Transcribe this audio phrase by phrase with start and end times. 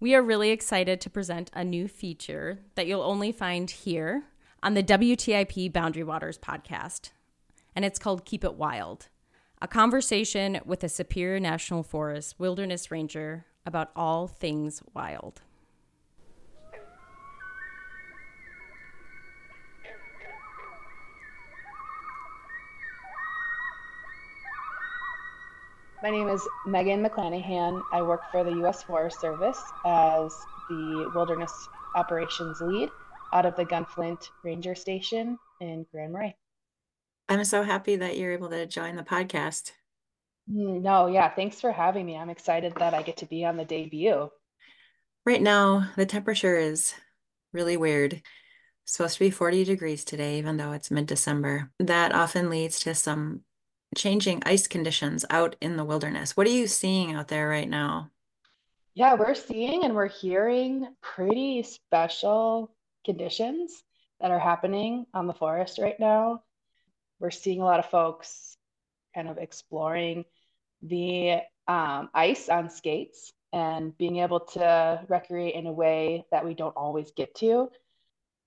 [0.00, 4.24] We are really excited to present a new feature that you'll only find here
[4.62, 7.10] on the WTIP Boundary Waters podcast,
[7.76, 9.08] and it's called Keep It Wild
[9.62, 15.42] a conversation with a Superior National Forest wilderness ranger about all things wild.
[26.02, 27.82] My name is Megan McClanahan.
[27.92, 28.82] I work for the U.S.
[28.82, 30.34] Forest Service as
[30.70, 31.52] the Wilderness
[31.94, 32.88] Operations Lead
[33.34, 36.36] out of the Gunflint Ranger Station in Grand Marais.
[37.28, 39.72] I'm so happy that you're able to join the podcast.
[40.50, 42.16] Mm, no, yeah, thanks for having me.
[42.16, 44.30] I'm excited that I get to be on the debut.
[45.26, 46.94] Right now, the temperature is
[47.52, 48.14] really weird.
[48.14, 51.70] It's supposed to be 40 degrees today, even though it's mid December.
[51.78, 53.42] That often leads to some
[53.96, 56.36] changing ice conditions out in the wilderness.
[56.36, 58.10] What are you seeing out there right now?
[58.94, 62.74] Yeah, we're seeing and we're hearing pretty special
[63.04, 63.82] conditions
[64.20, 66.42] that are happening on the forest right now.
[67.18, 68.56] We're seeing a lot of folks
[69.14, 70.24] kind of exploring
[70.82, 71.38] the
[71.68, 76.76] um, ice on skates and being able to recreate in a way that we don't
[76.76, 77.70] always get to,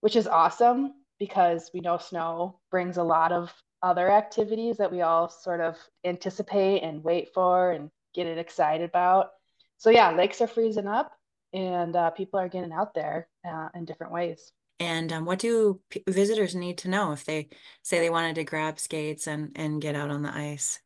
[0.01, 3.53] which is awesome because we know snow brings a lot of
[3.83, 8.89] other activities that we all sort of anticipate and wait for and get it excited
[8.89, 9.31] about.
[9.77, 11.11] So yeah, lakes are freezing up
[11.53, 14.51] and uh, people are getting out there uh, in different ways.
[14.79, 17.49] And um, what do p- visitors need to know if they
[17.83, 20.79] say they wanted to grab skates and and get out on the ice?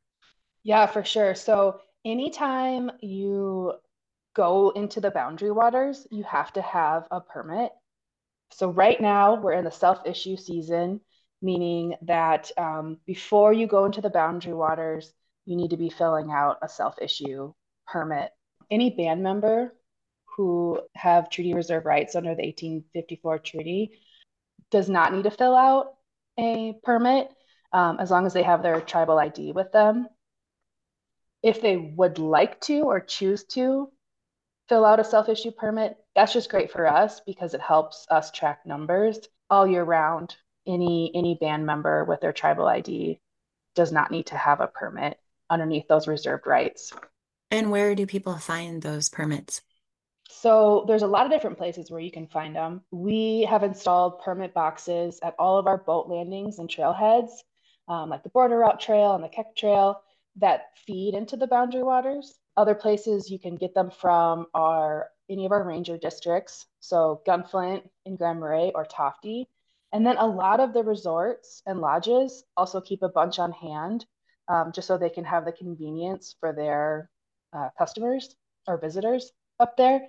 [0.64, 1.36] Yeah, for sure.
[1.36, 3.74] So anytime you
[4.36, 7.72] go into the boundary waters, you have to have a permit.
[8.52, 11.02] So right now we're in the self-issue season
[11.42, 15.14] meaning that um, before you go into the boundary waters,
[15.46, 17.54] you need to be filling out a self issue
[17.88, 18.32] permit.
[18.70, 19.74] Any band member
[20.36, 24.00] who have treaty reserve rights under the 1854 treaty
[24.72, 25.94] does not need to fill out
[26.38, 27.30] a permit
[27.72, 30.08] um, as long as they have their tribal ID with them.
[31.42, 33.90] If they would like to or choose to
[34.68, 38.32] fill out a self issue permit, that's just great for us because it helps us
[38.32, 40.36] track numbers all year round
[40.68, 43.20] any any band member with their tribal ID
[43.76, 45.20] does not need to have a permit
[45.50, 46.94] underneath those reserved rights.
[47.52, 49.62] And where do people find those permits?
[50.30, 52.82] So there's a lot of different places where you can find them.
[52.92, 57.32] We have installed permit boxes at all of our boat landings and trailheads,
[57.88, 60.02] um, like the Border Route Trail and the Kek Trail,
[60.36, 62.38] that feed into the boundary waters.
[62.58, 67.84] Other places you can get them from are any of our ranger districts, so Gunflint
[68.06, 69.46] in Grand Marais or Tofte.
[69.94, 74.06] And then a lot of the resorts and lodges also keep a bunch on hand
[74.48, 77.10] um, just so they can have the convenience for their
[77.54, 78.36] uh, customers
[78.68, 80.02] or visitors up there.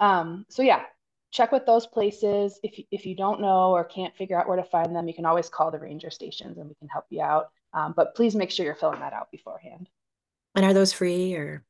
[0.00, 0.82] Um, so, yeah,
[1.30, 2.58] check with those places.
[2.62, 5.26] If, if you don't know or can't figure out where to find them, you can
[5.26, 7.50] always call the ranger stations and we can help you out.
[7.72, 9.88] Um, but please make sure you're filling that out beforehand.
[10.56, 11.64] And are those free or?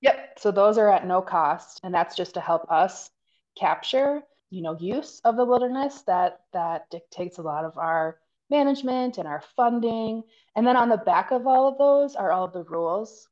[0.00, 0.38] Yep.
[0.38, 1.80] So those are at no cost.
[1.82, 3.10] And that's just to help us
[3.58, 8.18] capture you know use of the wilderness that that dictates a lot of our
[8.50, 10.24] management and our funding.
[10.56, 13.28] And then on the back of all of those are all the rules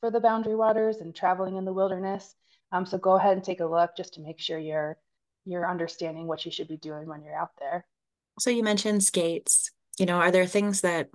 [0.00, 2.34] for the boundary waters and traveling in the wilderness.
[2.72, 4.96] Um, so go ahead and take a look just to make sure you're
[5.44, 7.86] you're understanding what you should be doing when you're out there.
[8.38, 9.70] So you mentioned skates.
[9.98, 11.10] You know are there things that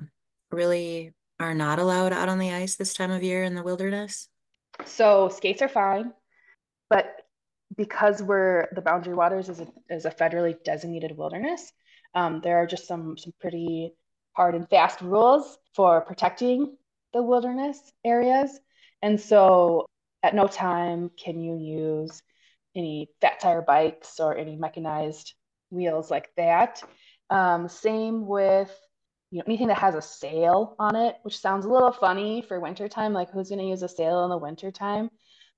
[0.51, 4.29] really are not allowed out on the ice this time of year in the wilderness?
[4.85, 6.13] So skates are fine
[6.91, 7.20] but
[7.75, 11.71] because we're the boundary waters is a, is a federally designated wilderness,
[12.15, 13.93] um, there are just some some pretty
[14.33, 16.75] hard and fast rules for protecting
[17.13, 18.59] the wilderness areas.
[19.01, 19.85] And so
[20.23, 22.21] at no time can you use
[22.75, 25.33] any fat tire bikes or any mechanized
[25.69, 26.81] wheels like that.
[27.29, 28.71] Um, same with
[29.31, 32.59] you know anything that has a sail on it, which sounds a little funny for
[32.59, 35.09] wintertime, like who's going to use a sail in the wintertime?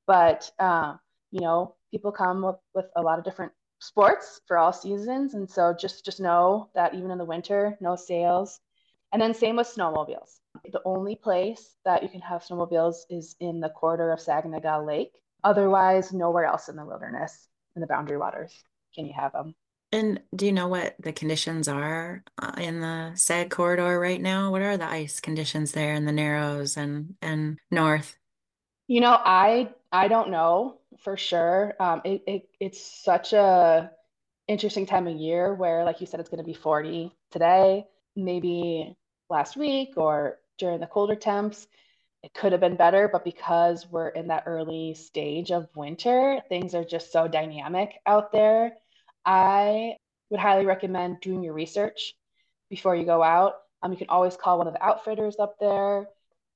[0.06, 0.96] But uh,
[1.31, 5.35] you know, people come with, with a lot of different sports for all seasons.
[5.35, 8.59] And so just, just know that even in the winter, no sails.
[9.11, 10.40] And then same with snowmobiles.
[10.72, 15.11] The only place that you can have snowmobiles is in the corridor of Saganaga Lake.
[15.43, 18.51] Otherwise, nowhere else in the wilderness, in the boundary waters,
[18.95, 19.53] can you have them.
[19.91, 24.49] And do you know what the conditions are uh, in the SAG corridor right now?
[24.49, 28.16] What are the ice conditions there in the Narrows and and north?
[28.87, 31.76] You know, I I don't know for sure.
[31.79, 33.91] Um, it, it it's such a
[34.47, 37.85] interesting time of year where, like you said, it's going to be 40 today,
[38.16, 38.96] maybe
[39.29, 41.67] last week or during the colder temps.
[42.23, 46.76] it could have been better, but because we're in that early stage of winter, things
[46.76, 48.73] are just so dynamic out there.
[49.26, 49.97] I
[50.29, 52.16] would highly recommend doing your research
[52.70, 53.55] before you go out.
[53.84, 56.08] Um, you can always call one of the outfitters up there.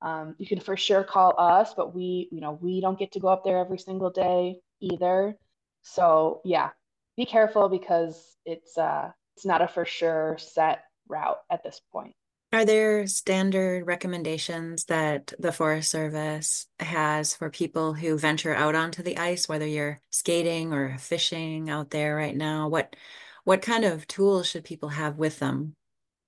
[0.01, 3.19] Um, you can for sure call us, but we, you know, we don't get to
[3.19, 5.35] go up there every single day either.
[5.81, 6.69] So yeah,
[7.15, 12.13] be careful because it's uh, it's not a for sure set route at this point.
[12.53, 19.03] Are there standard recommendations that the Forest Service has for people who venture out onto
[19.03, 22.69] the ice, whether you're skating or fishing out there right now?
[22.69, 22.95] What
[23.43, 25.75] what kind of tools should people have with them?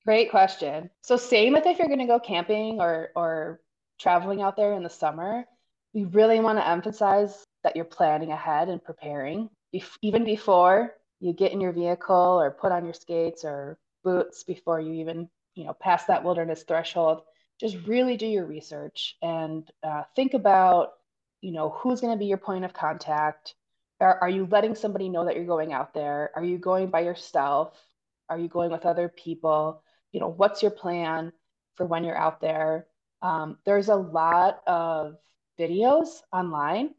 [0.05, 0.89] Great question.
[1.01, 3.59] So same with if you're going to go camping or or
[3.99, 5.45] traveling out there in the summer,
[5.93, 9.49] we really want to emphasize that you're planning ahead and preparing.
[10.01, 14.79] Even before you get in your vehicle or put on your skates or boots before
[14.79, 17.21] you even you know pass that wilderness threshold
[17.59, 20.93] just really do your research and uh, think about
[21.41, 23.55] you know who's going to be your point of contact.
[24.01, 26.31] Are, are you letting somebody know that you're going out there?
[26.35, 27.77] Are you going by yourself?
[28.29, 31.31] Are you going with other people you know what's your plan
[31.75, 32.87] for when you're out there
[33.21, 35.15] um, there's a lot of
[35.59, 36.91] videos online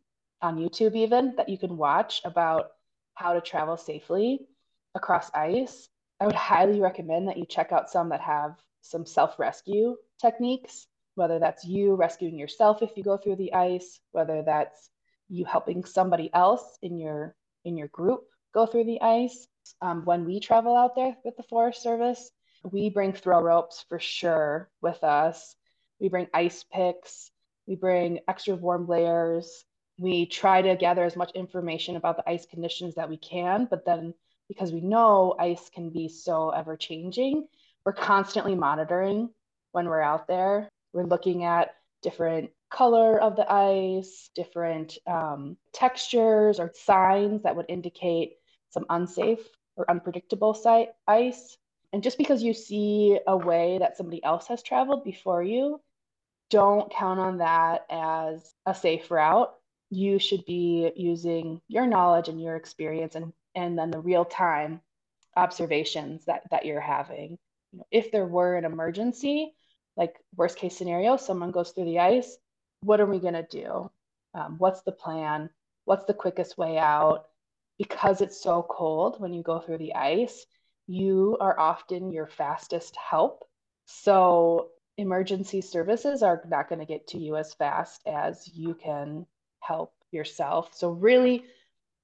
[0.43, 2.73] on youtube even that you can watch about
[3.15, 4.47] how to travel safely
[4.95, 5.89] across ice
[6.21, 10.87] I would highly recommend that you check out some that have some self rescue techniques,
[11.15, 14.91] whether that's you rescuing yourself if you go through the ice, whether that's
[15.29, 17.35] you helping somebody else in your
[17.65, 19.47] in your group go through the ice.
[19.81, 22.31] Um, when we travel out there with the Forest Service,
[22.63, 25.55] we bring throw ropes for sure with us.
[25.99, 27.31] We bring ice picks.
[27.67, 29.65] We bring extra warm layers.
[29.99, 33.85] We try to gather as much information about the ice conditions that we can, but
[33.85, 34.15] then
[34.49, 37.47] because we know ice can be so ever changing,
[37.85, 39.31] we're constantly monitoring
[39.73, 40.69] when we're out there.
[40.93, 47.67] We're looking at different color of the ice, different um, textures or signs that would
[47.69, 48.39] indicate
[48.71, 49.47] some unsafe
[49.77, 51.57] or unpredictable site ice.
[51.93, 55.81] And just because you see a way that somebody else has traveled before you,
[56.51, 59.53] don't count on that as a safe route.
[59.91, 64.81] You should be using your knowledge and your experience and and then the real time
[65.37, 67.39] observations that, that you're having.
[67.73, 69.55] You know, if there were an emergency,
[69.97, 72.37] like worst case scenario, someone goes through the ice,
[72.83, 73.91] what are we going to do?
[74.35, 75.51] Um, what's the plan?
[75.85, 77.27] What's the quickest way out?
[77.79, 80.47] Because it's so cold when you go through the ice,
[80.91, 83.45] you are often your fastest help.
[83.87, 89.25] So, emergency services are not going to get to you as fast as you can
[89.61, 90.71] help yourself.
[90.75, 91.45] So, really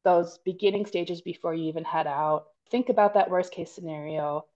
[0.05, 2.47] those beginning stages before you even head out.
[2.71, 4.47] Think about that worst case scenario.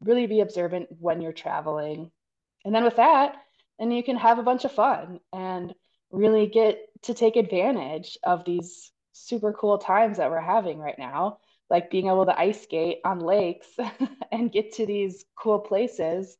[0.00, 2.10] Really be observant when you're traveling.
[2.64, 3.36] And then with that,
[3.78, 5.72] and you can have a bunch of fun and
[6.10, 11.38] really get to take advantage of these super cool times that we're having right now,
[11.70, 13.68] like being able to ice skate on lakes
[14.32, 16.36] and get to these cool places.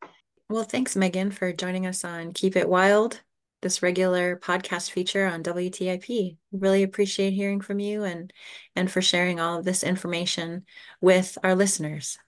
[0.48, 3.20] Well, thanks, Megan, for joining us on Keep It Wild
[3.62, 6.36] this regular podcast feature on WTIP.
[6.52, 8.32] Really appreciate hearing from you and
[8.74, 10.64] and for sharing all of this information
[11.00, 12.18] with our listeners.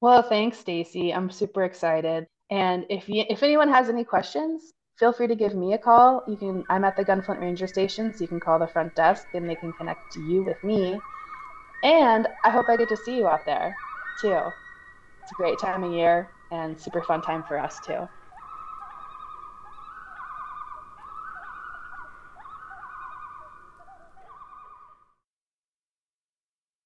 [0.00, 1.12] Well, thanks, Stacy.
[1.12, 2.26] I'm super excited.
[2.50, 6.22] And if you if anyone has any questions, feel free to give me a call.
[6.28, 9.28] You can I'm at the Gunflint Ranger Station, so you can call the front desk
[9.34, 11.00] and they can connect you with me.
[11.82, 13.74] And I hope I get to see you out there
[14.20, 14.40] too.
[15.22, 18.08] It's a great time of year and super fun time for us too.